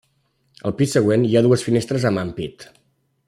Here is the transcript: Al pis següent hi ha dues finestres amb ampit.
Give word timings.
Al 0.69 0.73
pis 0.79 0.95
següent 0.97 1.27
hi 1.27 1.37
ha 1.41 1.45
dues 1.49 1.67
finestres 1.69 2.09
amb 2.11 2.23
ampit. 2.23 2.67